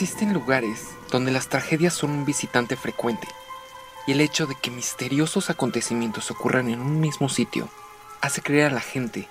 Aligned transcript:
Existen 0.00 0.32
lugares 0.32 0.90
donde 1.10 1.32
las 1.32 1.48
tragedias 1.48 1.92
son 1.92 2.10
un 2.10 2.24
visitante 2.24 2.76
frecuente 2.76 3.26
y 4.06 4.12
el 4.12 4.20
hecho 4.20 4.46
de 4.46 4.54
que 4.54 4.70
misteriosos 4.70 5.50
acontecimientos 5.50 6.30
ocurran 6.30 6.68
en 6.68 6.80
un 6.80 7.00
mismo 7.00 7.28
sitio 7.28 7.68
hace 8.20 8.40
creer 8.40 8.70
a 8.70 8.74
la 8.74 8.80
gente 8.80 9.26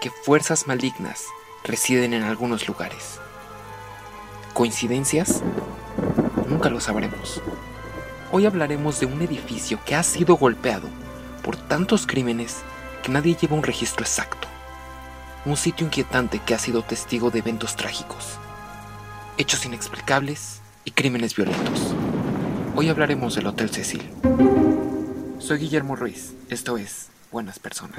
que 0.00 0.12
fuerzas 0.12 0.68
malignas 0.68 1.24
residen 1.64 2.14
en 2.14 2.22
algunos 2.22 2.68
lugares. 2.68 3.18
¿Coincidencias? 4.52 5.42
Nunca 6.48 6.70
lo 6.70 6.78
sabremos. 6.78 7.42
Hoy 8.30 8.46
hablaremos 8.46 9.00
de 9.00 9.06
un 9.06 9.20
edificio 9.20 9.80
que 9.84 9.96
ha 9.96 10.04
sido 10.04 10.36
golpeado 10.36 10.86
por 11.42 11.56
tantos 11.56 12.06
crímenes 12.06 12.58
que 13.02 13.10
nadie 13.10 13.34
lleva 13.34 13.56
un 13.56 13.64
registro 13.64 14.04
exacto. 14.04 14.46
Un 15.44 15.56
sitio 15.56 15.84
inquietante 15.84 16.38
que 16.38 16.54
ha 16.54 16.58
sido 16.60 16.84
testigo 16.84 17.32
de 17.32 17.40
eventos 17.40 17.74
trágicos, 17.74 18.38
hechos 19.36 19.64
inexplicables 19.66 20.60
y 20.84 20.92
crímenes 20.92 21.34
violentos. 21.34 21.94
Hoy 22.76 22.88
hablaremos 22.88 23.34
del 23.34 23.46
Hotel 23.46 23.70
Cecil. 23.70 24.08
Soy 25.38 25.58
Guillermo 25.58 25.96
Ruiz, 25.96 26.34
esto 26.48 26.78
es 26.78 27.08
Buenas 27.32 27.58
Personas. 27.58 27.98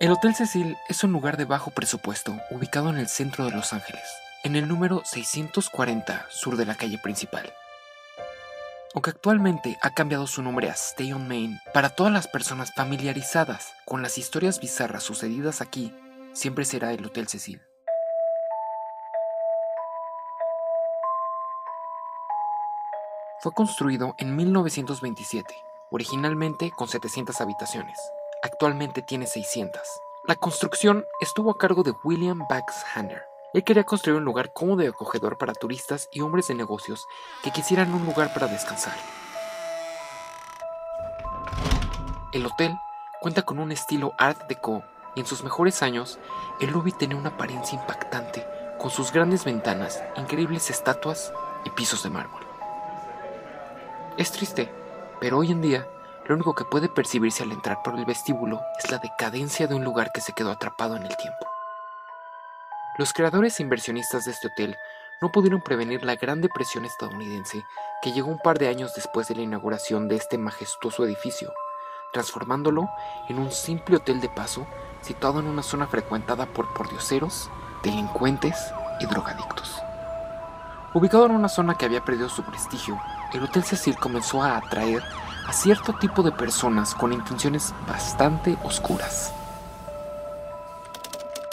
El 0.00 0.10
Hotel 0.10 0.34
Cecil 0.34 0.76
es 0.88 1.04
un 1.04 1.12
lugar 1.12 1.36
de 1.36 1.44
bajo 1.44 1.70
presupuesto 1.70 2.34
ubicado 2.50 2.90
en 2.90 2.96
el 2.96 3.08
centro 3.08 3.44
de 3.44 3.52
Los 3.52 3.72
Ángeles, 3.72 4.02
en 4.42 4.56
el 4.56 4.66
número 4.66 5.02
640 5.04 6.26
sur 6.30 6.56
de 6.56 6.66
la 6.66 6.74
calle 6.74 6.98
principal. 6.98 7.52
Aunque 8.94 9.10
actualmente 9.10 9.78
ha 9.80 9.94
cambiado 9.94 10.26
su 10.26 10.42
nombre 10.42 10.68
a 10.68 10.72
Stay 10.72 11.12
on 11.14 11.26
Main, 11.26 11.58
para 11.72 11.88
todas 11.88 12.12
las 12.12 12.28
personas 12.28 12.74
familiarizadas 12.74 13.72
con 13.86 14.02
las 14.02 14.18
historias 14.18 14.60
bizarras 14.60 15.02
sucedidas 15.02 15.62
aquí, 15.62 15.94
siempre 16.34 16.66
será 16.66 16.92
el 16.92 17.04
Hotel 17.06 17.26
Cecil. 17.26 17.62
Fue 23.40 23.52
construido 23.52 24.14
en 24.18 24.36
1927, 24.36 25.54
originalmente 25.90 26.70
con 26.70 26.86
700 26.86 27.40
habitaciones. 27.40 27.98
Actualmente 28.42 29.00
tiene 29.00 29.26
600. 29.26 29.80
La 30.28 30.36
construcción 30.36 31.06
estuvo 31.20 31.50
a 31.50 31.58
cargo 31.58 31.82
de 31.82 31.94
William 32.04 32.46
Bax 32.48 32.84
Hanner. 32.94 33.31
Él 33.52 33.64
quería 33.64 33.84
construir 33.84 34.16
un 34.18 34.24
lugar 34.24 34.52
cómodo 34.52 34.82
y 34.82 34.86
acogedor 34.86 35.36
para 35.36 35.52
turistas 35.52 36.08
y 36.10 36.22
hombres 36.22 36.48
de 36.48 36.54
negocios 36.54 37.06
que 37.42 37.50
quisieran 37.50 37.92
un 37.92 38.06
lugar 38.06 38.32
para 38.32 38.46
descansar. 38.46 38.96
El 42.32 42.46
hotel 42.46 42.74
cuenta 43.20 43.42
con 43.42 43.58
un 43.58 43.70
estilo 43.70 44.14
Art 44.18 44.48
Deco 44.48 44.82
y 45.14 45.20
en 45.20 45.26
sus 45.26 45.44
mejores 45.44 45.82
años 45.82 46.18
el 46.60 46.70
lobby 46.70 46.92
tenía 46.92 47.18
una 47.18 47.28
apariencia 47.28 47.78
impactante 47.78 48.46
con 48.78 48.90
sus 48.90 49.12
grandes 49.12 49.44
ventanas, 49.44 50.02
increíbles 50.16 50.70
estatuas 50.70 51.30
y 51.66 51.70
pisos 51.70 52.02
de 52.02 52.10
mármol. 52.10 52.42
Es 54.16 54.32
triste, 54.32 54.72
pero 55.20 55.38
hoy 55.38 55.52
en 55.52 55.60
día 55.60 55.86
lo 56.26 56.36
único 56.36 56.54
que 56.54 56.64
puede 56.64 56.88
percibirse 56.88 57.42
al 57.42 57.52
entrar 57.52 57.82
por 57.82 57.98
el 57.98 58.06
vestíbulo 58.06 58.62
es 58.82 58.90
la 58.90 58.98
decadencia 58.98 59.66
de 59.66 59.74
un 59.74 59.84
lugar 59.84 60.10
que 60.12 60.22
se 60.22 60.32
quedó 60.32 60.50
atrapado 60.50 60.96
en 60.96 61.02
el 61.02 61.16
tiempo. 61.16 61.51
Los 62.98 63.14
creadores 63.14 63.58
e 63.58 63.62
inversionistas 63.62 64.26
de 64.26 64.32
este 64.32 64.48
hotel 64.48 64.76
no 65.22 65.32
pudieron 65.32 65.62
prevenir 65.62 66.04
la 66.04 66.16
Gran 66.16 66.42
Depresión 66.42 66.84
estadounidense 66.84 67.64
que 68.02 68.12
llegó 68.12 68.30
un 68.30 68.38
par 68.38 68.58
de 68.58 68.68
años 68.68 68.92
después 68.94 69.28
de 69.28 69.34
la 69.34 69.40
inauguración 69.40 70.08
de 70.08 70.16
este 70.16 70.36
majestuoso 70.36 71.06
edificio, 71.06 71.54
transformándolo 72.12 72.90
en 73.30 73.38
un 73.38 73.50
simple 73.50 73.96
hotel 73.96 74.20
de 74.20 74.28
paso 74.28 74.66
situado 75.00 75.40
en 75.40 75.46
una 75.46 75.62
zona 75.62 75.86
frecuentada 75.86 76.44
por 76.44 76.74
pordioseros, 76.74 77.48
delincuentes 77.82 78.56
y 79.00 79.06
drogadictos. 79.06 79.80
Ubicado 80.92 81.24
en 81.24 81.32
una 81.32 81.48
zona 81.48 81.78
que 81.78 81.86
había 81.86 82.04
perdido 82.04 82.28
su 82.28 82.42
prestigio, 82.42 83.00
el 83.32 83.42
Hotel 83.42 83.64
Cecil 83.64 83.96
comenzó 83.96 84.42
a 84.42 84.58
atraer 84.58 85.02
a 85.46 85.52
cierto 85.54 85.94
tipo 85.94 86.22
de 86.22 86.32
personas 86.32 86.94
con 86.94 87.14
intenciones 87.14 87.72
bastante 87.88 88.58
oscuras. 88.62 89.32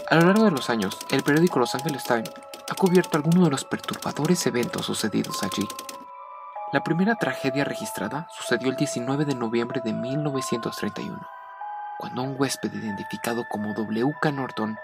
A 0.09 0.16
lo 0.16 0.25
largo 0.25 0.46
de 0.46 0.52
los 0.52 0.70
años, 0.70 0.97
el 1.12 1.24
periódico 1.24 1.59
Los 1.59 1.75
Angeles 1.75 2.03
Times 2.03 2.31
ha 2.70 2.75
cubierto 2.75 3.18
algunos 3.18 3.46
de 3.46 3.52
los 3.52 3.66
perturbadores 3.66 4.46
eventos 4.47 4.86
sucedidos 4.86 5.44
allí. 5.44 5.68
La 6.74 6.84
primera 6.84 7.16
tragedia 7.16 7.64
registrada 7.64 8.28
sucedió 8.31 8.69
el 8.69 8.75
19 8.75 9.25
de 9.25 9.36
noviembre 9.36 9.81
de 9.84 9.94
1931, 9.94 11.19
cuando 12.00 12.24
un 12.24 12.36
huésped 12.38 12.74
identificado 12.74 13.46
como 13.50 13.74
W.K. 13.74 14.31
Norton 14.31 14.78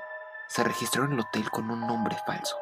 se 0.47 0.63
registró 0.63 1.05
en 1.05 1.13
el 1.13 1.19
hotel 1.19 1.49
con 1.49 1.69
un 1.69 1.81
nombre 1.81 2.15
falso 2.25 2.55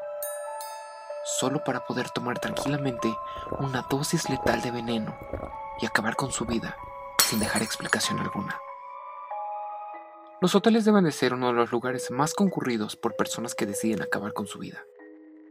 solo 1.24 1.64
para 1.64 1.86
poder 1.86 2.10
tomar 2.10 2.40
tranquilamente 2.40 3.16
una 3.60 3.82
dosis 3.84 4.30
letal 4.30 4.62
de 4.62 4.72
veneno 4.72 5.16
y 5.80 5.86
acabar 5.86 6.16
con 6.16 6.32
su 6.32 6.46
vida 6.46 6.76
sin 7.20 7.40
dejar 7.40 7.64
explicación 7.64 8.20
alguna. 8.20 8.60
Los 10.44 10.56
hoteles 10.56 10.84
deben 10.84 11.06
de 11.06 11.14
ser 11.14 11.34
uno 11.34 11.48
de 11.48 11.54
los 11.54 11.72
lugares 11.72 12.12
más 12.12 12.34
concurridos 12.34 12.98
por 12.98 13.16
personas 13.16 13.56
que 13.56 13.66
deciden 13.66 14.02
acabar 14.02 14.34
con 14.34 14.46
su 14.46 14.60
vida. 14.60 14.84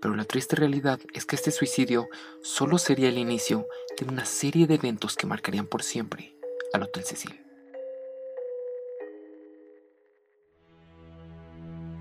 Pero 0.03 0.15
la 0.15 0.27
triste 0.27 0.55
realidad 0.55 1.01
es 1.15 1.25
que 1.25 1.35
este 1.35 1.51
suicidio 1.51 2.09
solo 2.43 2.77
sería 2.77 3.09
el 3.09 3.17
inicio 3.17 3.67
de 3.99 4.05
una 4.05 4.27
serie 4.27 4.67
de 4.67 4.75
eventos 4.75 5.17
que 5.17 5.27
marcarían 5.27 5.67
por 5.67 5.83
siempre 5.83 6.37
al 6.75 6.83
Hotel 6.83 7.05
Cecil. 7.05 7.41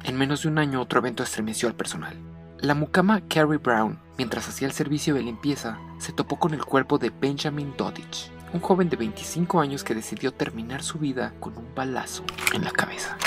En 0.03 0.17
menos 0.17 0.43
de 0.43 0.49
un 0.49 0.57
año 0.57 0.81
otro 0.81 0.99
evento 0.99 1.23
estremeció 1.23 1.69
al 1.69 1.77
personal. 1.77 2.17
La 2.59 2.75
mucama 2.75 3.25
Carrie 3.29 3.57
Brown, 3.57 4.01
mientras 4.17 4.49
hacía 4.49 4.67
el 4.67 4.73
servicio 4.73 5.13
de 5.13 5.23
limpieza, 5.23 5.79
se 5.97 6.11
topó 6.11 6.37
con 6.39 6.53
el 6.53 6.65
cuerpo 6.65 6.97
de 6.97 7.09
Benjamin 7.09 7.73
Doddich, 7.77 8.29
un 8.53 8.59
joven 8.59 8.89
de 8.89 8.97
25 8.97 9.61
años 9.61 9.83
que 9.83 9.95
decidió 9.95 10.33
terminar 10.33 10.83
su 10.83 10.99
vida 10.99 11.33
con 11.39 11.57
un 11.57 11.73
balazo 11.73 12.23
en 12.53 12.63
la 12.63 12.71
cabeza. 12.71 13.17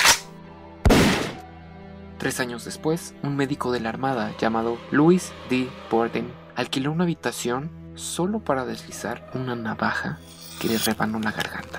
Tres 2.19 2.41
años 2.41 2.65
después, 2.65 3.15
un 3.23 3.37
médico 3.37 3.73
de 3.73 3.81
la 3.81 3.89
Armada 3.89 4.33
llamado 4.39 4.79
Louis 4.91 5.33
D. 5.51 5.69
Borden 5.91 6.33
alquiló 6.55 6.93
una 6.93 7.05
habitación 7.05 7.71
solo 7.95 8.41
para 8.41 8.65
deslizar 8.65 9.31
una 9.35 9.55
navaja 9.57 10.19
que 10.61 10.69
le 10.69 10.79
rebanó 10.79 11.19
la 11.21 11.33
garganta. 11.33 11.79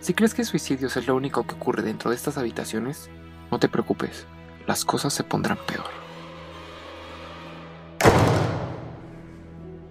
Si 0.00 0.14
crees 0.14 0.34
que 0.34 0.44
suicidios 0.44 0.96
es 0.96 1.06
lo 1.06 1.14
único 1.14 1.46
que 1.46 1.54
ocurre 1.54 1.82
dentro 1.82 2.10
de 2.10 2.16
estas 2.16 2.38
habitaciones, 2.38 3.10
no 3.50 3.58
te 3.58 3.68
preocupes, 3.68 4.26
las 4.66 4.84
cosas 4.84 5.12
se 5.12 5.24
pondrán 5.24 5.58
peor. 5.66 5.99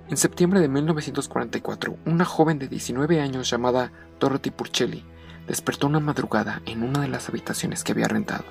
En 0.10 0.18
septiembre 0.18 0.60
de 0.60 0.68
1944, 0.68 1.98
una 2.06 2.26
joven 2.26 2.58
de 2.58 2.68
19 2.68 3.22
años 3.22 3.48
llamada 3.48 3.92
Dorothy 4.20 4.50
Purcelli 4.50 5.06
despertó 5.48 5.86
una 5.86 6.00
madrugada 6.00 6.64
en 6.66 6.82
una 6.82 7.02
de 7.02 7.08
las 7.08 7.30
habitaciones 7.30 7.84
que 7.84 7.92
había 7.92 8.08
rentado. 8.08 8.44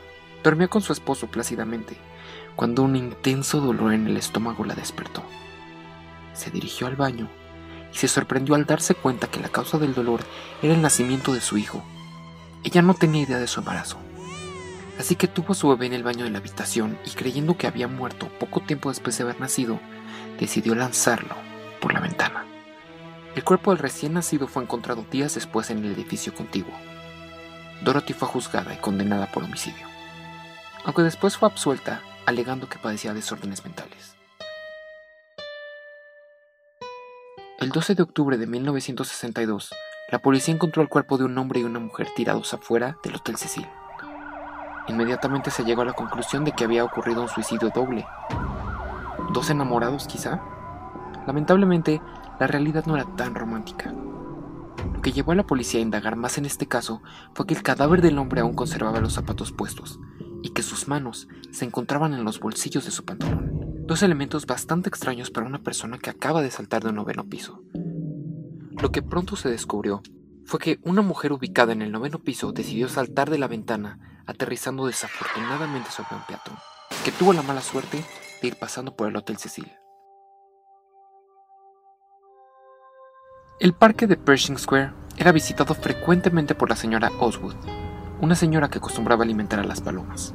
Dormía 0.45 0.69
con 0.69 0.83
su 0.83 0.93
esposo 0.93 1.27
plácidamente, 1.27 1.97
cuando 2.55 2.85
un 2.85 2.95
intenso 2.95 3.61
dolor 3.61 3.93
en 3.93 4.07
el 4.07 4.17
estómago 4.17 4.65
la 4.65 4.77
despertó. 4.77 5.25
Se 6.33 6.53
dirigió 6.53 6.87
al 6.87 6.95
baño 6.95 7.29
y 7.93 7.97
se 7.97 8.07
sorprendió 8.07 8.55
al 8.55 8.65
darse 8.65 8.95
cuenta 8.95 9.27
que 9.27 9.41
la 9.41 9.49
causa 9.49 9.79
del 9.79 9.95
dolor 9.95 10.21
era 10.63 10.75
el 10.75 10.81
nacimiento 10.81 11.33
de 11.33 11.41
su 11.41 11.59
hijo. 11.59 11.83
Ella 12.63 12.83
no 12.83 12.95
tenía 12.95 13.23
idea 13.23 13.39
de 13.39 13.49
su 13.49 13.59
embarazo, 13.59 13.99
Así 14.97 15.15
que 15.15 15.29
tuvo 15.29 15.53
a 15.53 15.55
su 15.55 15.69
bebé 15.69 15.87
en 15.87 15.93
el 15.93 16.03
baño 16.03 16.25
de 16.25 16.31
la 16.31 16.39
habitación 16.39 16.99
y 17.05 17.11
creyendo 17.11 17.57
que 17.57 17.69
había 17.69 17.87
muerto 17.87 18.29
poco 18.41 18.61
tiempo 18.61 18.89
después 18.89 19.17
de 19.17 19.23
haber 19.23 19.41
nacido, 19.41 19.79
decidió 20.41 20.75
lanzarlo 20.75 21.48
por 21.89 21.95
la 21.95 22.01
ventana. 22.01 22.45
El 23.35 23.45
cuerpo 23.45 23.71
del 23.71 23.79
recién 23.79 24.13
nacido 24.13 24.47
fue 24.47 24.63
encontrado 24.63 25.07
días 25.11 25.35
después 25.35 25.71
en 25.71 25.79
el 25.79 25.93
edificio 25.93 26.35
contiguo. 26.35 26.75
Dorothy 27.83 28.13
fue 28.13 28.29
juzgada 28.29 28.75
y 28.75 28.77
condenada 28.77 29.33
por 29.33 29.43
homicidio, 29.43 29.87
aunque 30.85 31.01
después 31.01 31.39
fue 31.39 31.49
absuelta 31.49 32.03
alegando 32.27 32.69
que 32.69 32.79
padecía 32.79 33.15
desórdenes 33.15 33.65
mentales. 33.65 34.17
El 37.59 37.71
12 37.71 37.95
de 37.95 38.03
octubre 38.03 38.37
de 38.37 38.47
1962, 38.47 39.73
la 40.11 40.19
policía 40.19 40.53
encontró 40.53 40.83
el 40.83 40.91
cuerpo 40.91 41.17
de 41.17 41.25
un 41.25 41.39
hombre 41.39 41.61
y 41.61 41.65
una 41.65 41.79
mujer 41.79 42.09
tirados 42.15 42.53
afuera 42.53 42.99
del 43.03 43.15
Hotel 43.15 43.39
Cecil. 43.39 43.67
Inmediatamente 44.89 45.51
se 45.51 45.65
llegó 45.65 45.81
a 45.81 45.87
la 45.87 45.95
conclusión 45.95 46.45
de 46.45 46.53
que 46.53 46.65
había 46.65 46.85
ocurrido 46.85 47.23
un 47.23 47.29
suicidio 47.29 47.71
doble. 47.75 48.07
¿Dos 49.33 49.49
enamorados 49.49 50.07
quizá? 50.07 50.43
Lamentablemente, 51.29 52.01
la 52.41 52.47
realidad 52.47 52.87
no 52.87 52.97
era 52.97 53.05
tan 53.15 53.35
romántica. 53.35 53.93
Lo 54.95 55.03
que 55.03 55.13
llevó 55.13 55.33
a 55.33 55.35
la 55.35 55.47
policía 55.47 55.79
a 55.79 55.83
indagar 55.83 56.17
más 56.17 56.39
en 56.39 56.47
este 56.47 56.67
caso 56.67 57.03
fue 57.35 57.47
que 57.47 57.53
el 57.53 57.63
cadáver 57.63 58.01
del 58.01 58.17
hombre 58.17 58.41
aún 58.41 58.55
conservaba 58.55 59.03
los 59.03 59.13
zapatos 59.13 59.53
puestos 59.53 60.01
y 60.43 60.55
que 60.55 60.63
sus 60.63 60.89
manos 60.89 61.29
se 61.51 61.67
encontraban 61.67 62.15
en 62.15 62.25
los 62.25 62.41
bolsillos 62.41 62.87
de 62.87 62.93
su 62.93 63.05
pantalón. 63.05 63.85
Dos 63.87 64.03
elementos 64.03 64.47
bastante 64.47 64.89
extraños 64.89 65.31
para 65.31 65.47
una 65.47 65.63
persona 65.63 65.99
que 65.99 66.09
acaba 66.09 66.41
de 66.41 66.51
saltar 66.51 66.83
de 66.83 66.89
un 66.89 66.95
noveno 66.95 67.27
piso. 67.27 67.63
Lo 68.81 68.91
que 68.91 69.03
pronto 69.03 69.37
se 69.37 69.51
descubrió 69.51 70.01
fue 70.47 70.59
que 70.59 70.81
una 70.83 71.03
mujer 71.03 71.33
ubicada 71.33 71.75
en 71.75 71.83
el 71.83 71.93
noveno 71.93 72.21
piso 72.21 72.53
decidió 72.53 72.89
saltar 72.89 73.29
de 73.29 73.37
la 73.37 73.49
ventana 73.49 74.23
aterrizando 74.27 74.87
desafortunadamente 74.87 75.91
sobre 75.91 76.15
un 76.15 76.23
peatón, 76.27 76.57
que 77.05 77.13
tuvo 77.13 77.35
la 77.35 77.43
mala 77.43 77.61
suerte 77.61 78.03
de 78.41 78.49
ir 78.49 78.57
pasando 78.57 78.97
por 78.97 79.09
el 79.09 79.17
Hotel 79.17 79.37
Cecil. 79.37 79.71
El 83.61 83.73
parque 83.73 84.07
de 84.07 84.17
Pershing 84.17 84.57
Square 84.57 84.93
era 85.17 85.33
visitado 85.33 85.75
frecuentemente 85.75 86.55
por 86.55 86.71
la 86.71 86.77
señora 86.77 87.11
Oswood, 87.19 87.57
una 88.21 88.37
señora 88.37 88.71
que 88.71 88.79
acostumbraba 88.79 89.25
alimentar 89.25 89.59
a 89.59 89.65
las 89.65 89.81
palomas. 89.81 90.33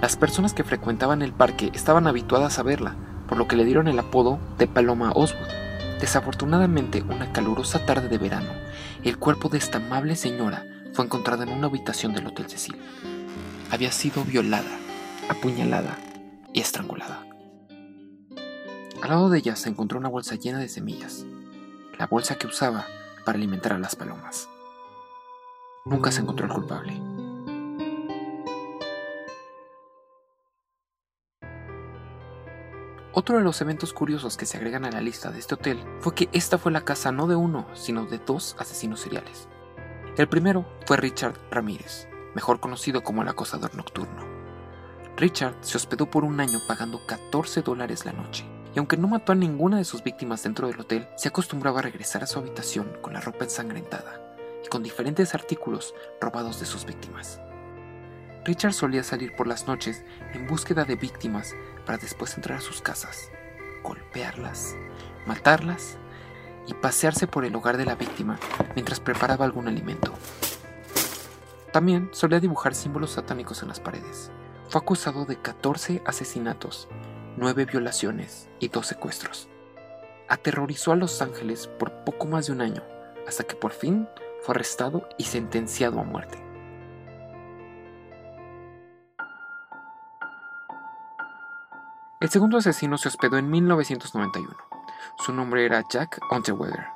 Las 0.00 0.16
personas 0.16 0.54
que 0.54 0.62
frecuentaban 0.62 1.22
el 1.22 1.32
parque 1.32 1.72
estaban 1.74 2.06
habituadas 2.06 2.60
a 2.60 2.62
verla, 2.62 2.94
por 3.26 3.38
lo 3.38 3.48
que 3.48 3.56
le 3.56 3.64
dieron 3.64 3.88
el 3.88 3.98
apodo 3.98 4.38
de 4.56 4.68
Paloma 4.68 5.10
Oswood. 5.16 5.48
Desafortunadamente, 6.00 7.02
una 7.02 7.32
calurosa 7.32 7.84
tarde 7.84 8.08
de 8.08 8.18
verano, 8.18 8.50
el 9.02 9.18
cuerpo 9.18 9.48
de 9.48 9.58
esta 9.58 9.78
amable 9.78 10.14
señora 10.14 10.64
fue 10.92 11.06
encontrado 11.06 11.42
en 11.42 11.48
una 11.48 11.66
habitación 11.66 12.12
del 12.12 12.28
Hotel 12.28 12.48
Cecil. 12.48 12.76
Había 13.72 13.90
sido 13.90 14.22
violada, 14.22 14.70
apuñalada 15.28 15.98
y 16.52 16.60
estrangulada. 16.60 17.26
Al 19.02 19.10
lado 19.10 19.28
de 19.28 19.38
ella 19.38 19.56
se 19.56 19.70
encontró 19.70 19.98
una 19.98 20.08
bolsa 20.08 20.36
llena 20.36 20.60
de 20.60 20.68
semillas, 20.68 21.26
la 21.98 22.06
bolsa 22.06 22.36
que 22.36 22.46
usaba 22.46 22.86
para 23.24 23.36
alimentar 23.36 23.72
a 23.72 23.78
las 23.78 23.96
palomas. 23.96 24.48
Nunca 25.84 26.12
se 26.12 26.20
encontró 26.20 26.46
el 26.46 26.52
culpable. 26.52 27.02
Otro 33.12 33.38
de 33.38 33.42
los 33.42 33.60
eventos 33.60 33.92
curiosos 33.92 34.36
que 34.36 34.46
se 34.46 34.58
agregan 34.58 34.84
a 34.84 34.92
la 34.92 35.00
lista 35.00 35.32
de 35.32 35.40
este 35.40 35.54
hotel 35.54 35.84
fue 35.98 36.14
que 36.14 36.28
esta 36.32 36.56
fue 36.56 36.70
la 36.70 36.84
casa 36.84 37.10
no 37.10 37.26
de 37.26 37.34
uno, 37.34 37.66
sino 37.74 38.04
de 38.04 38.18
dos 38.18 38.54
asesinos 38.60 39.00
seriales. 39.00 39.48
El 40.16 40.28
primero 40.28 40.66
fue 40.86 40.98
Richard 40.98 41.34
Ramírez, 41.50 42.06
mejor 42.34 42.60
conocido 42.60 43.02
como 43.02 43.22
el 43.22 43.28
acosador 43.28 43.74
nocturno. 43.74 44.24
Richard 45.16 45.56
se 45.62 45.76
hospedó 45.76 46.08
por 46.08 46.22
un 46.22 46.38
año 46.38 46.60
pagando 46.68 47.04
14 47.06 47.62
dólares 47.62 48.04
la 48.04 48.12
noche 48.12 48.57
y 48.74 48.78
aunque 48.78 48.96
no 48.96 49.08
mató 49.08 49.32
a 49.32 49.34
ninguna 49.34 49.78
de 49.78 49.84
sus 49.84 50.02
víctimas 50.02 50.42
dentro 50.42 50.68
del 50.68 50.80
hotel, 50.80 51.08
se 51.16 51.28
acostumbraba 51.28 51.80
a 51.80 51.82
regresar 51.82 52.22
a 52.22 52.26
su 52.26 52.38
habitación 52.38 52.92
con 53.00 53.12
la 53.12 53.20
ropa 53.20 53.44
ensangrentada 53.44 54.20
y 54.64 54.68
con 54.68 54.82
diferentes 54.82 55.34
artículos 55.34 55.94
robados 56.20 56.60
de 56.60 56.66
sus 56.66 56.84
víctimas. 56.84 57.40
Richard 58.44 58.72
solía 58.72 59.02
salir 59.04 59.34
por 59.36 59.46
las 59.46 59.66
noches 59.66 60.04
en 60.32 60.46
búsqueda 60.46 60.84
de 60.84 60.96
víctimas 60.96 61.54
para 61.84 61.98
después 61.98 62.34
entrar 62.36 62.58
a 62.58 62.62
sus 62.62 62.80
casas, 62.80 63.30
golpearlas, 63.82 64.74
matarlas 65.26 65.98
y 66.66 66.74
pasearse 66.74 67.26
por 67.26 67.44
el 67.44 67.54
hogar 67.56 67.76
de 67.76 67.84
la 67.84 67.94
víctima 67.94 68.38
mientras 68.74 69.00
preparaba 69.00 69.44
algún 69.44 69.68
alimento. 69.68 70.12
También 71.72 72.08
solía 72.12 72.40
dibujar 72.40 72.74
símbolos 72.74 73.12
satánicos 73.12 73.62
en 73.62 73.68
las 73.68 73.80
paredes. 73.80 74.30
Fue 74.68 74.80
acusado 74.80 75.24
de 75.24 75.36
14 75.36 76.02
asesinatos 76.06 76.88
nueve 77.38 77.64
violaciones 77.64 78.48
y 78.58 78.68
dos 78.68 78.86
secuestros. 78.86 79.48
Aterrorizó 80.28 80.92
a 80.92 80.96
Los 80.96 81.22
Ángeles 81.22 81.66
por 81.66 82.04
poco 82.04 82.26
más 82.26 82.46
de 82.46 82.52
un 82.52 82.60
año, 82.60 82.82
hasta 83.26 83.44
que 83.44 83.54
por 83.54 83.72
fin 83.72 84.08
fue 84.42 84.54
arrestado 84.54 85.08
y 85.16 85.24
sentenciado 85.24 86.00
a 86.00 86.04
muerte. 86.04 86.42
El 92.20 92.28
segundo 92.30 92.58
asesino 92.58 92.98
se 92.98 93.08
hospedó 93.08 93.38
en 93.38 93.48
1991. 93.48 94.56
Su 95.18 95.32
nombre 95.32 95.64
era 95.64 95.84
Jack 95.88 96.20
Unterweger 96.30 96.86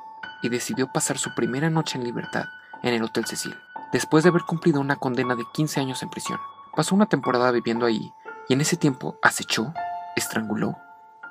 y 0.42 0.48
decidió 0.48 0.90
pasar 0.92 1.16
su 1.16 1.32
primera 1.34 1.70
noche 1.70 1.96
en 1.96 2.04
libertad 2.04 2.46
en 2.82 2.94
el 2.94 3.04
Hotel 3.04 3.24
Cecil, 3.26 3.56
después 3.92 4.24
de 4.24 4.30
haber 4.30 4.42
cumplido 4.42 4.80
una 4.80 4.96
condena 4.96 5.36
de 5.36 5.44
15 5.54 5.80
años 5.80 6.02
en 6.02 6.10
prisión. 6.10 6.40
Pasó 6.74 6.96
una 6.96 7.06
temporada 7.06 7.52
viviendo 7.52 7.86
ahí 7.86 8.12
y 8.48 8.54
en 8.54 8.60
ese 8.60 8.76
tiempo 8.76 9.16
acechó, 9.22 9.72
estranguló 10.16 10.78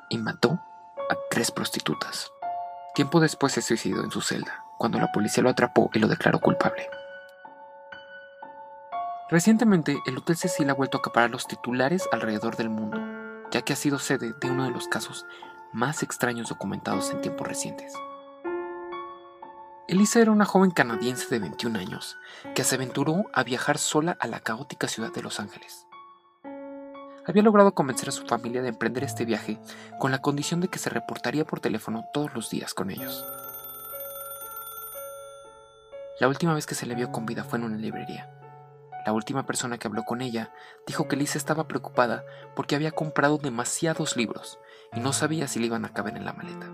y 0.09 0.17
mató 0.17 0.59
a 1.09 1.15
tres 1.29 1.51
prostitutas. 1.51 2.31
Tiempo 2.93 3.19
después 3.19 3.53
se 3.53 3.61
suicidó 3.61 4.03
en 4.03 4.11
su 4.11 4.21
celda, 4.21 4.65
cuando 4.77 4.99
la 4.99 5.11
policía 5.11 5.43
lo 5.43 5.49
atrapó 5.49 5.89
y 5.93 5.99
lo 5.99 6.07
declaró 6.07 6.39
culpable. 6.39 6.89
Recientemente, 9.29 9.97
el 10.05 10.17
Hotel 10.17 10.35
Cecil 10.35 10.69
ha 10.69 10.73
vuelto 10.73 10.97
a 10.97 10.99
acaparar 10.99 11.29
los 11.29 11.47
titulares 11.47 12.09
alrededor 12.11 12.57
del 12.57 12.69
mundo, 12.69 12.99
ya 13.49 13.61
que 13.61 13.73
ha 13.73 13.77
sido 13.77 13.97
sede 13.97 14.33
de 14.33 14.49
uno 14.49 14.65
de 14.65 14.71
los 14.71 14.89
casos 14.89 15.25
más 15.71 16.03
extraños 16.03 16.49
documentados 16.49 17.11
en 17.11 17.21
tiempos 17.21 17.47
recientes. 17.47 17.93
Elisa 19.87 20.19
era 20.19 20.31
una 20.31 20.45
joven 20.45 20.71
canadiense 20.71 21.27
de 21.29 21.39
21 21.39 21.79
años 21.79 22.17
que 22.55 22.63
se 22.63 22.75
aventuró 22.75 23.25
a 23.33 23.43
viajar 23.43 23.77
sola 23.77 24.17
a 24.19 24.27
la 24.27 24.41
caótica 24.41 24.87
ciudad 24.87 25.13
de 25.13 25.21
Los 25.21 25.39
Ángeles 25.39 25.87
había 27.31 27.43
logrado 27.43 27.73
convencer 27.73 28.09
a 28.09 28.11
su 28.11 28.25
familia 28.25 28.61
de 28.61 28.69
emprender 28.69 29.03
este 29.03 29.25
viaje 29.25 29.57
con 29.99 30.11
la 30.11 30.19
condición 30.19 30.59
de 30.59 30.67
que 30.67 30.79
se 30.79 30.89
reportaría 30.89 31.45
por 31.45 31.59
teléfono 31.59 32.05
todos 32.13 32.33
los 32.33 32.49
días 32.49 32.73
con 32.73 32.91
ellos. 32.91 33.25
La 36.19 36.27
última 36.27 36.53
vez 36.53 36.65
que 36.65 36.75
se 36.75 36.85
le 36.85 36.93
vio 36.93 37.11
con 37.11 37.25
vida 37.25 37.43
fue 37.43 37.57
en 37.57 37.65
una 37.65 37.77
librería. 37.77 38.29
La 39.05 39.13
última 39.13 39.45
persona 39.45 39.77
que 39.77 39.87
habló 39.87 40.03
con 40.03 40.21
ella 40.21 40.53
dijo 40.85 41.07
que 41.07 41.15
Lisa 41.15 41.37
estaba 41.37 41.67
preocupada 41.67 42.23
porque 42.55 42.75
había 42.75 42.91
comprado 42.91 43.37
demasiados 43.37 44.17
libros 44.17 44.59
y 44.93 44.99
no 44.99 45.13
sabía 45.13 45.47
si 45.47 45.59
le 45.59 45.67
iban 45.67 45.85
a 45.85 45.93
caber 45.93 46.17
en 46.17 46.25
la 46.25 46.33
maleta. 46.33 46.67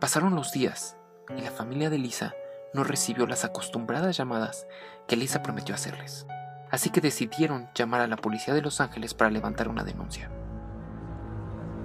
Pasaron 0.00 0.34
los 0.34 0.50
días 0.50 0.96
y 1.36 1.42
la 1.42 1.50
familia 1.50 1.90
de 1.90 1.98
Lisa 1.98 2.34
no 2.72 2.84
recibió 2.84 3.26
las 3.26 3.44
acostumbradas 3.44 4.16
llamadas 4.16 4.66
que 5.06 5.16
Lisa 5.16 5.42
prometió 5.42 5.74
hacerles 5.74 6.26
así 6.70 6.90
que 6.90 7.00
decidieron 7.00 7.68
llamar 7.74 8.00
a 8.00 8.06
la 8.06 8.16
policía 8.16 8.54
de 8.54 8.62
Los 8.62 8.80
Ángeles 8.80 9.14
para 9.14 9.30
levantar 9.30 9.68
una 9.68 9.84
denuncia. 9.84 10.30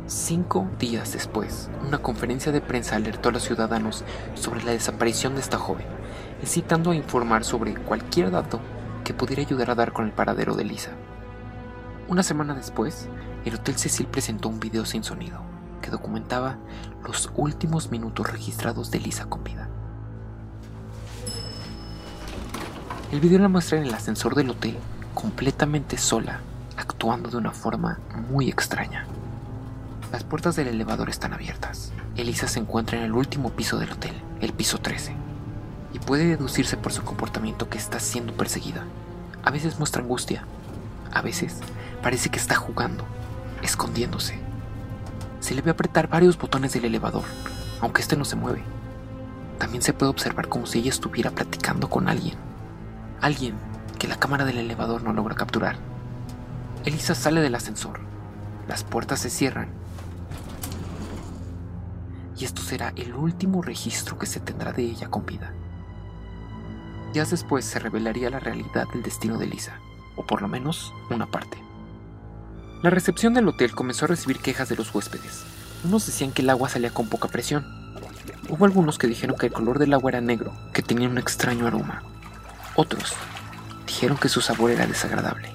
Cinco 0.05 0.67
días 0.79 1.13
después, 1.13 1.69
una 1.87 1.99
conferencia 1.99 2.51
de 2.51 2.59
prensa 2.59 2.97
alertó 2.97 3.29
a 3.29 3.31
los 3.31 3.43
ciudadanos 3.43 4.03
sobre 4.33 4.63
la 4.63 4.71
desaparición 4.71 5.35
de 5.35 5.41
esta 5.41 5.57
joven, 5.57 5.85
incitando 6.41 6.91
a 6.91 6.95
informar 6.95 7.45
sobre 7.45 7.75
cualquier 7.75 8.29
dato 8.31 8.59
que 9.05 9.13
pudiera 9.13 9.41
ayudar 9.41 9.71
a 9.71 9.75
dar 9.75 9.93
con 9.93 10.05
el 10.05 10.11
paradero 10.11 10.55
de 10.55 10.65
Lisa. 10.65 10.91
Una 12.09 12.21
semana 12.21 12.53
después, 12.53 13.07
el 13.45 13.55
Hotel 13.55 13.77
Cecil 13.77 14.07
presentó 14.07 14.49
un 14.49 14.59
video 14.59 14.85
sin 14.85 15.03
sonido 15.03 15.41
que 15.81 15.89
documentaba 15.89 16.57
los 17.05 17.31
últimos 17.35 17.91
minutos 17.91 18.29
registrados 18.29 18.91
de 18.91 18.99
Lisa 18.99 19.25
con 19.25 19.43
vida. 19.43 19.69
El 23.13 23.19
video 23.19 23.37
la 23.37 23.47
muestra 23.47 23.77
en 23.77 23.83
el 23.83 23.93
ascensor 23.93 24.33
del 24.33 24.49
hotel, 24.49 24.75
completamente 25.13 25.99
sola, 25.99 26.39
actuando 26.77 27.29
de 27.29 27.37
una 27.37 27.51
forma 27.51 27.99
muy 28.31 28.49
extraña. 28.49 29.05
Las 30.11 30.23
puertas 30.23 30.55
del 30.55 30.69
elevador 30.69 31.11
están 31.11 31.31
abiertas. 31.31 31.91
Elisa 32.15 32.47
se 32.47 32.57
encuentra 32.57 32.97
en 32.97 33.03
el 33.03 33.13
último 33.13 33.51
piso 33.51 33.77
del 33.77 33.91
hotel, 33.91 34.15
el 34.41 34.51
piso 34.51 34.79
13, 34.79 35.13
y 35.93 35.99
puede 35.99 36.25
deducirse 36.25 36.75
por 36.75 36.91
su 36.91 37.03
comportamiento 37.03 37.69
que 37.69 37.77
está 37.77 37.99
siendo 37.99 38.33
perseguida. 38.33 38.83
A 39.43 39.51
veces 39.51 39.77
muestra 39.77 40.01
angustia, 40.01 40.45
a 41.13 41.21
veces 41.21 41.59
parece 42.01 42.29
que 42.29 42.39
está 42.39 42.55
jugando, 42.55 43.05
escondiéndose. 43.61 44.39
Se 45.39 45.53
le 45.53 45.61
ve 45.61 45.69
apretar 45.69 46.07
varios 46.07 46.35
botones 46.35 46.73
del 46.73 46.85
elevador, 46.85 47.25
aunque 47.79 48.01
este 48.01 48.17
no 48.17 48.25
se 48.25 48.37
mueve. 48.37 48.63
También 49.59 49.83
se 49.83 49.93
puede 49.93 50.09
observar 50.09 50.47
como 50.47 50.65
si 50.65 50.79
ella 50.79 50.89
estuviera 50.89 51.29
platicando 51.29 51.91
con 51.91 52.09
alguien. 52.09 52.52
Alguien 53.23 53.55
que 53.99 54.09
la 54.09 54.17
cámara 54.17 54.43
del 54.43 54.57
elevador 54.57 55.01
no 55.01 55.13
logra 55.13 55.33
capturar. 55.33 55.77
Elisa 56.83 57.15
sale 57.15 57.39
del 57.39 57.55
ascensor. 57.55 58.01
Las 58.67 58.83
puertas 58.83 59.21
se 59.21 59.29
cierran. 59.29 59.69
Y 62.37 62.43
esto 62.43 62.61
será 62.61 62.91
el 62.97 63.13
último 63.13 63.61
registro 63.61 64.19
que 64.19 64.25
se 64.25 64.41
tendrá 64.41 64.73
de 64.73 64.83
ella 64.83 65.07
con 65.07 65.25
vida. 65.25 65.53
Días 67.13 67.31
después 67.31 67.63
se 67.63 67.79
revelaría 67.79 68.29
la 68.29 68.41
realidad 68.41 68.89
del 68.91 69.03
destino 69.03 69.37
de 69.37 69.45
Elisa, 69.45 69.79
o 70.17 70.25
por 70.25 70.41
lo 70.41 70.49
menos 70.49 70.91
una 71.09 71.31
parte. 71.31 71.57
La 72.81 72.89
recepción 72.89 73.33
del 73.33 73.47
hotel 73.47 73.73
comenzó 73.73 74.03
a 74.03 74.09
recibir 74.09 74.39
quejas 74.39 74.67
de 74.67 74.75
los 74.75 74.93
huéspedes. 74.93 75.45
Unos 75.85 76.05
decían 76.05 76.33
que 76.33 76.41
el 76.41 76.49
agua 76.49 76.67
salía 76.67 76.93
con 76.93 77.07
poca 77.07 77.29
presión. 77.29 77.65
Hubo 78.49 78.65
algunos 78.65 78.97
que 78.97 79.07
dijeron 79.07 79.37
que 79.37 79.45
el 79.45 79.53
color 79.53 79.79
del 79.79 79.93
agua 79.93 80.11
era 80.11 80.19
negro, 80.19 80.51
que 80.73 80.81
tenía 80.81 81.07
un 81.07 81.17
extraño 81.17 81.67
aroma. 81.67 82.03
Otros 82.75 83.13
dijeron 83.85 84.17
que 84.17 84.29
su 84.29 84.41
sabor 84.41 84.71
era 84.71 84.87
desagradable. 84.87 85.53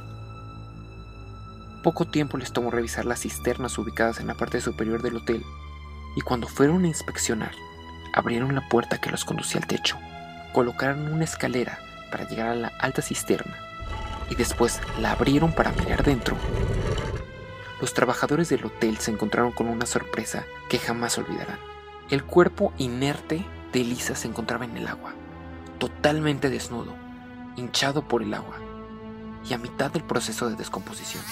Poco 1.82 2.06
tiempo 2.06 2.38
les 2.38 2.52
tomó 2.52 2.70
revisar 2.70 3.06
las 3.06 3.22
cisternas 3.22 3.76
ubicadas 3.76 4.20
en 4.20 4.28
la 4.28 4.34
parte 4.34 4.60
superior 4.60 5.02
del 5.02 5.16
hotel, 5.16 5.44
y 6.14 6.20
cuando 6.20 6.46
fueron 6.46 6.84
a 6.84 6.86
inspeccionar, 6.86 7.50
abrieron 8.14 8.54
la 8.54 8.68
puerta 8.68 9.00
que 9.00 9.10
los 9.10 9.24
conducía 9.24 9.60
al 9.60 9.66
techo, 9.66 9.96
colocaron 10.52 11.12
una 11.12 11.24
escalera 11.24 11.80
para 12.12 12.28
llegar 12.28 12.50
a 12.50 12.54
la 12.54 12.68
alta 12.78 13.02
cisterna, 13.02 13.56
y 14.30 14.36
después 14.36 14.80
la 15.00 15.10
abrieron 15.10 15.52
para 15.52 15.72
mirar 15.72 16.04
dentro. 16.04 16.36
Los 17.80 17.94
trabajadores 17.94 18.48
del 18.48 18.64
hotel 18.64 18.98
se 18.98 19.10
encontraron 19.10 19.50
con 19.50 19.66
una 19.66 19.86
sorpresa 19.86 20.44
que 20.68 20.78
jamás 20.78 21.18
olvidarán. 21.18 21.58
El 22.10 22.22
cuerpo 22.22 22.72
inerte 22.78 23.44
de 23.72 23.80
Elisa 23.80 24.14
se 24.14 24.28
encontraba 24.28 24.64
en 24.64 24.76
el 24.76 24.86
agua, 24.86 25.14
totalmente 25.80 26.48
desnudo 26.48 27.07
hinchado 27.58 28.06
por 28.06 28.22
el 28.22 28.32
agua. 28.34 28.56
y 29.48 29.54
a 29.54 29.58
mitad 29.58 29.90
del 29.90 30.02
proceso 30.02 30.50
de 30.50 30.56
descomposición. 30.56 31.22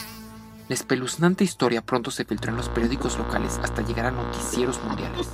La 0.68 0.74
espeluznante 0.74 1.44
historia 1.44 1.82
pronto 1.82 2.10
se 2.10 2.24
filtró 2.24 2.50
en 2.50 2.56
los 2.56 2.68
periódicos 2.68 3.18
locales 3.18 3.60
hasta 3.62 3.82
llegar 3.82 4.06
a 4.06 4.10
noticieros 4.10 4.82
mundiales. 4.84 5.28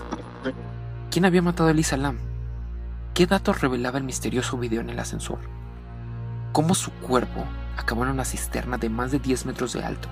¿Quién 1.10 1.24
había 1.24 1.42
matado 1.42 1.68
a 1.68 1.72
Elisa 1.72 1.96
Lam? 1.96 2.18
¿Qué 3.14 3.26
datos 3.26 3.60
revelaba 3.60 3.98
el 3.98 4.04
misterioso 4.04 4.58
video 4.58 4.80
en 4.80 4.90
el 4.90 4.98
ascensor? 4.98 5.38
¿Cómo 6.52 6.74
su 6.74 6.90
cuerpo 6.92 7.44
acabó 7.76 8.04
en 8.04 8.10
una 8.10 8.24
cisterna 8.24 8.78
de 8.78 8.88
más 8.88 9.12
de 9.12 9.20
10 9.20 9.46
metros 9.46 9.74
de 9.74 9.84
alto? 9.84 10.08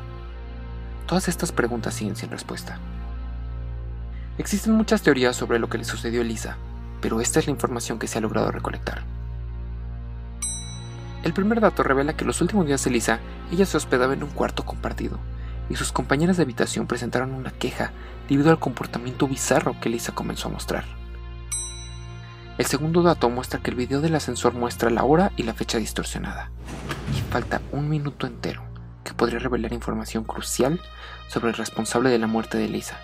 Todas 1.07 1.27
estas 1.27 1.51
preguntas 1.51 1.95
siguen 1.95 2.15
sin 2.15 2.31
respuesta. 2.31 2.79
Existen 4.39 4.75
muchas 4.75 5.03
teorías 5.03 5.35
sobre 5.35 5.59
lo 5.59 5.69
que 5.69 5.79
le 5.79 5.85
sucedió 5.85 6.21
a 6.21 6.25
Elisa, 6.25 6.57
pero 7.01 7.21
esta 7.21 7.41
es 7.41 7.47
la 7.47 7.53
información 7.53 7.99
que 7.99 8.07
se 8.07 8.19
ha 8.19 8.21
logrado 8.21 8.53
recolectar. 8.53 9.03
El 11.23 11.35
primer 11.35 11.61
dato 11.61 11.83
revela 11.83 12.15
que 12.15 12.25
los 12.25 12.41
últimos 12.41 12.67
días 12.67 12.83
de 12.83 12.91
Elisa, 12.91 13.21
ella 13.53 13.67
se 13.67 13.77
hospedaba 13.77 14.15
en 14.15 14.23
un 14.23 14.31
cuarto 14.31 14.65
compartido, 14.65 15.19
y 15.69 15.77
sus 15.77 15.93
compañeras 15.93 16.39
de 16.39 16.45
habitación 16.45 16.87
presentaron 16.87 17.33
una 17.33 17.51
queja 17.51 17.93
debido 18.29 18.51
al 18.51 18.59
comportamiento 18.59 19.29
bizarro 19.29 19.79
que 19.81 19.89
Elisa 19.89 20.13
comenzó 20.13 20.49
a 20.49 20.53
mostrar. 20.53 20.85
El 22.57 22.67
segundo 22.67 23.03
dato 23.03 23.29
muestra 23.29 23.61
que 23.61 23.71
el 23.71 23.77
video 23.77 24.01
del 24.01 24.15
ascensor 24.15 24.55
muestra 24.55 24.91
la 24.91 25.05
hora 25.05 25.33
y 25.37 25.43
la 25.43 25.55
fecha 25.55 25.79
distorsionada, 25.79 26.51
y 27.15 27.21
falta 27.31 27.61
un 27.73 27.89
minuto 27.89 28.27
entero 28.27 28.63
que 29.05 29.15
podría 29.15 29.39
revelar 29.39 29.73
información 29.73 30.25
crucial 30.25 30.81
sobre 31.29 31.51
el 31.51 31.57
responsable 31.57 32.11
de 32.11 32.19
la 32.19 32.27
muerte 32.27 32.57
de 32.59 32.65
Elisa. 32.65 32.99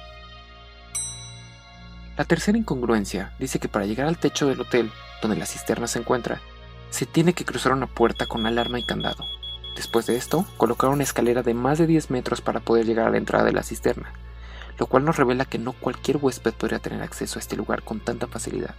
La 2.17 2.25
tercera 2.25 2.57
incongruencia 2.57 3.35
dice 3.39 3.59
que 3.59 3.69
para 3.69 3.85
llegar 3.85 4.07
al 4.07 4.19
techo 4.19 4.47
del 4.47 4.61
hotel, 4.61 4.91
donde 5.21 5.37
la 5.37 5.45
cisterna 5.45 5.87
se 5.87 5.99
encuentra, 5.99 6.41
se 6.91 7.07
tiene 7.07 7.33
que 7.33 7.45
cruzar 7.45 7.73
una 7.73 7.87
puerta 7.87 8.27
con 8.27 8.47
alarma 8.47 8.79
y 8.79 8.83
candado. 8.83 9.27
Después 9.75 10.07
de 10.07 10.17
esto, 10.17 10.47
colocar 10.57 10.91
una 10.91 11.03
escalera 11.03 11.43
de 11.43 11.55
más 11.55 11.79
de 11.79 11.87
10 11.87 12.11
metros 12.11 12.41
para 12.41 12.61
poder 12.61 12.87
llegar 12.87 13.07
a 13.07 13.11
la 13.11 13.19
entrada 13.19 13.45
de 13.45 13.53
la 13.53 13.63
cisterna, 13.63 14.13
lo 14.79 14.87
cual 14.87 15.05
nos 15.05 15.17
revela 15.17 15.45
que 15.45 15.59
no 15.59 15.73
cualquier 15.73 16.17
huésped 16.17 16.55
podría 16.55 16.79
tener 16.79 17.03
acceso 17.03 17.39
a 17.39 17.41
este 17.41 17.57
lugar 17.57 17.83
con 17.83 18.01
tanta 18.01 18.27
facilidad. 18.27 18.75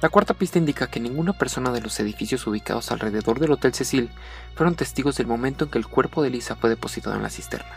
La 0.00 0.08
cuarta 0.08 0.32
pista 0.32 0.58
indica 0.58 0.86
que 0.86 0.98
ninguna 0.98 1.34
persona 1.34 1.70
de 1.72 1.82
los 1.82 2.00
edificios 2.00 2.46
ubicados 2.46 2.90
alrededor 2.90 3.38
del 3.38 3.52
Hotel 3.52 3.74
Cecil 3.74 4.10
fueron 4.54 4.74
testigos 4.74 5.16
del 5.16 5.26
momento 5.26 5.64
en 5.64 5.70
que 5.70 5.78
el 5.78 5.86
cuerpo 5.86 6.22
de 6.22 6.30
Lisa 6.30 6.56
fue 6.56 6.70
depositado 6.70 7.14
en 7.16 7.22
la 7.22 7.28
cisterna. 7.28 7.76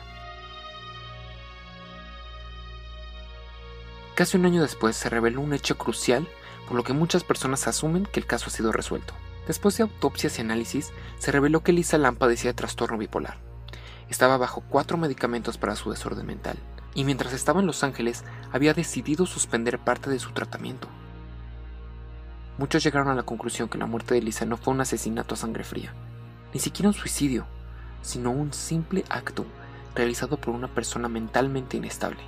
Casi 4.15 4.38
un 4.38 4.46
año 4.46 4.62
después 4.62 4.96
se 4.96 5.10
reveló 5.10 5.42
un 5.42 5.53
hecho 5.53 5.77
crucial 5.77 6.27
por 6.67 6.75
lo 6.77 6.84
que 6.84 6.93
muchas 6.93 7.24
personas 7.24 7.67
asumen 7.67 8.05
que 8.05 8.20
el 8.20 8.25
caso 8.25 8.48
ha 8.48 8.51
sido 8.51 8.72
resuelto. 8.72 9.13
Después 9.48 9.77
de 9.77 9.84
autopsias 9.84 10.38
y 10.38 10.41
análisis, 10.41 10.91
se 11.20 11.32
reveló 11.32 11.63
que 11.63 11.74
Lisa 11.74 11.98
Lam 11.98 12.15
padecía 12.15 12.51
de 12.51 12.55
trastorno 12.55 12.98
bipolar. 12.98 13.38
Estaba 14.10 14.38
bajo 14.38 14.62
cuatro 14.70 14.98
medicamentos 14.98 15.58
para 15.58 15.75
su 15.75 15.91
desorden 15.91 16.25
mental, 16.25 16.58
y 16.96 17.03
mientras 17.03 17.34
estaba 17.34 17.60
en 17.60 17.67
Los 17.67 17.84
Ángeles 17.84 18.24
había 18.51 18.74
decidido 18.74 19.25
suspender 19.25 19.79
parte 19.79 20.10
de 20.10 20.20
su 20.20 20.32
tratamiento. 20.32 20.88
Muchos 22.58 22.84
llegaron 22.84 23.10
a 23.10 23.15
la 23.15 23.24
conclusión 23.24 23.67
que 23.67 23.77
la 23.77 23.88
muerte 23.88 24.13
de 24.13 24.22
Lisa 24.22 24.46
no 24.46 24.58
fue 24.58 24.74
un 24.74 24.82
asesinato 24.82 25.34
a 25.34 25.38
sangre 25.38 25.63
fría, 25.63 25.93
ni 26.53 26.60
siquiera 26.60 26.89
un 26.89 26.93
suicidio, 26.93 27.48
sino 28.01 28.32
un 28.32 28.53
simple 28.53 29.03
acto 29.10 29.46
realizado 29.96 30.38
por 30.38 30.53
una 30.53 30.67
persona 30.67 31.10
mentalmente 31.10 31.77
inestable, 31.77 32.22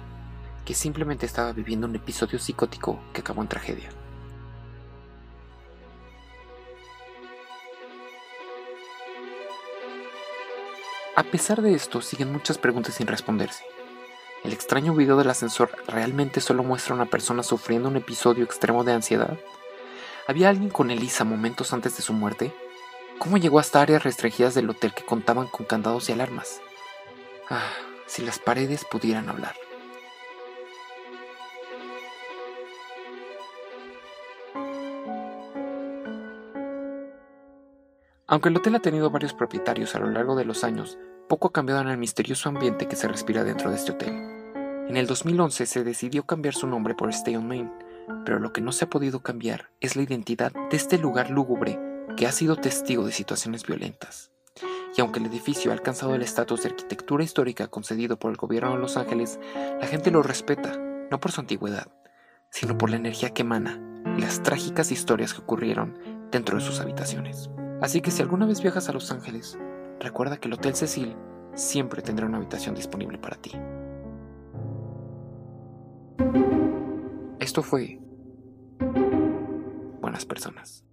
que 0.65 0.73
simplemente 0.73 1.25
estaba 1.25 1.51
viviendo 1.53 1.87
un 1.87 1.95
episodio 1.95 2.39
psicótico 2.39 2.99
que 3.13 3.21
acabó 3.21 3.41
en 3.41 3.47
tragedia. 3.47 3.89
A 11.15 11.23
pesar 11.23 11.61
de 11.61 11.73
esto, 11.73 12.01
siguen 12.01 12.33
muchas 12.33 12.57
preguntas 12.57 12.95
sin 12.95 13.07
responderse. 13.07 13.63
¿El 14.43 14.51
extraño 14.51 14.93
video 14.93 15.15
del 15.15 15.29
ascensor 15.29 15.71
realmente 15.87 16.41
solo 16.41 16.61
muestra 16.61 16.93
a 16.93 16.97
una 16.97 17.05
persona 17.05 17.41
sufriendo 17.41 17.87
un 17.87 17.95
episodio 17.95 18.43
extremo 18.43 18.83
de 18.83 18.91
ansiedad? 18.91 19.37
¿Había 20.27 20.49
alguien 20.49 20.69
con 20.69 20.91
Elisa 20.91 21.23
momentos 21.23 21.71
antes 21.71 21.95
de 21.95 22.03
su 22.03 22.11
muerte? 22.11 22.53
¿Cómo 23.17 23.37
llegó 23.37 23.59
hasta 23.59 23.81
áreas 23.81 24.03
restringidas 24.03 24.55
del 24.55 24.69
hotel 24.69 24.93
que 24.93 25.05
contaban 25.05 25.47
con 25.47 25.65
candados 25.65 26.09
y 26.09 26.11
alarmas? 26.11 26.59
Ah, 27.49 27.71
si 28.07 28.21
las 28.21 28.37
paredes 28.37 28.83
pudieran 28.83 29.29
hablar. 29.29 29.55
Aunque 38.35 38.49
el 38.49 38.57
hotel 38.57 38.75
ha 38.75 38.81
tenido 38.81 39.09
varios 39.09 39.33
propietarios 39.33 39.95
a 39.95 39.99
lo 39.99 40.09
largo 40.09 40.35
de 40.35 40.43
los 40.43 40.65
años, 40.65 40.99
poco 41.29 41.47
ha 41.47 41.53
cambiado 41.53 41.79
en 41.79 41.87
el 41.87 41.97
misterioso 41.97 42.49
ambiente 42.49 42.85
que 42.85 42.97
se 42.97 43.07
respira 43.07 43.45
dentro 43.45 43.69
de 43.69 43.77
este 43.77 43.93
hotel. 43.93 44.09
En 44.89 44.97
el 44.97 45.07
2011 45.07 45.65
se 45.65 45.85
decidió 45.85 46.25
cambiar 46.25 46.53
su 46.53 46.67
nombre 46.67 46.95
por 46.95 47.09
Stay 47.11 47.37
on 47.37 47.47
Main, 47.47 47.71
pero 48.25 48.39
lo 48.39 48.51
que 48.51 48.59
no 48.59 48.73
se 48.73 48.83
ha 48.83 48.89
podido 48.89 49.21
cambiar 49.21 49.69
es 49.79 49.95
la 49.95 50.03
identidad 50.03 50.51
de 50.51 50.75
este 50.75 50.97
lugar 50.97 51.29
lúgubre 51.29 51.79
que 52.17 52.27
ha 52.27 52.33
sido 52.33 52.57
testigo 52.57 53.05
de 53.05 53.13
situaciones 53.13 53.65
violentas. 53.65 54.31
Y 54.97 54.99
aunque 54.99 55.19
el 55.19 55.27
edificio 55.27 55.71
ha 55.71 55.73
alcanzado 55.73 56.13
el 56.13 56.21
estatus 56.21 56.63
de 56.63 56.71
arquitectura 56.71 57.23
histórica 57.23 57.69
concedido 57.69 58.19
por 58.19 58.31
el 58.31 58.37
gobierno 58.37 58.73
de 58.73 58.79
Los 58.79 58.97
Ángeles, 58.97 59.39
la 59.79 59.87
gente 59.87 60.11
lo 60.11 60.21
respeta, 60.21 60.77
no 61.09 61.21
por 61.21 61.31
su 61.31 61.39
antigüedad, 61.39 61.87
sino 62.51 62.77
por 62.77 62.89
la 62.89 62.97
energía 62.97 63.29
que 63.29 63.43
emana 63.43 63.79
y 64.17 64.19
las 64.19 64.43
trágicas 64.43 64.91
historias 64.91 65.33
que 65.33 65.39
ocurrieron 65.39 65.97
dentro 66.31 66.57
de 66.57 66.65
sus 66.65 66.81
habitaciones. 66.81 67.49
Así 67.85 68.01
que 68.01 68.09
si 68.09 68.23
alguna 68.23 68.47
vez 68.47 68.63
viajas 68.63 68.89
a 68.89 68.93
Los 68.93 69.11
Ángeles, 69.11 69.59
recuerda 69.99 70.37
que 70.37 70.47
el 70.47 70.55
Hotel 70.55 70.73
Cecil 70.73 71.15
siempre 71.53 72.01
tendrá 72.01 72.25
una 72.25 72.37
habitación 72.37 72.73
disponible 72.73 73.19
para 73.19 73.35
ti. 73.35 73.51
Esto 77.39 77.61
fue 77.61 77.99
Buenas 80.01 80.25
Personas. 80.25 80.83